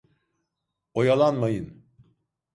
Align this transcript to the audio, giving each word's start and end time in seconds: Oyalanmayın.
Oyalanmayın. 0.93 1.83